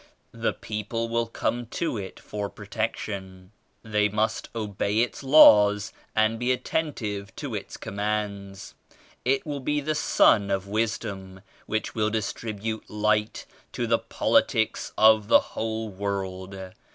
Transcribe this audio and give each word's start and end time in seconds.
The 0.33 0.53
people 0.53 1.09
will 1.09 1.27
come 1.27 1.67
to 1.67 1.95
it 1.95 2.19
for 2.19 2.49
protection. 2.49 3.51
They 3.83 4.09
must 4.09 4.49
obey 4.55 5.01
its 5.01 5.21
laws 5.21 5.93
and 6.15 6.39
be 6.39 6.51
attentive 6.51 7.35
to 7.35 7.53
its 7.53 7.77
commands. 7.77 8.73
It 9.25 9.45
will 9.45 9.59
be 9.59 9.79
the 9.79 9.93
Sun 9.93 10.49
of 10.49 10.65
Wisdom 10.65 11.41
which 11.67 11.93
will 11.93 12.09
distribute 12.09 12.89
Light 12.89 13.45
to 13.73 13.85
the 13.85 13.99
politics 13.99 14.91
of 14.97 15.27
the 15.27 15.39
whole 15.53 15.89
world. 15.89 16.59